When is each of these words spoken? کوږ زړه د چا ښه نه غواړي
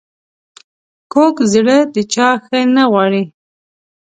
کوږ 1.13 1.35
زړه 1.53 1.77
د 1.93 1.95
چا 2.13 2.29
ښه 2.45 2.59
نه 2.75 2.83
غواړي 2.91 3.23